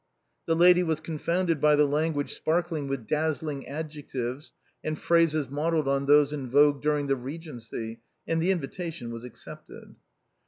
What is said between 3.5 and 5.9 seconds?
adjectives, and phrases modelled